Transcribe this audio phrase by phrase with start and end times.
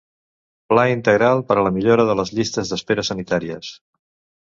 [0.73, 3.75] Pla integral per a la millora de les llistes d'espera sanitàries.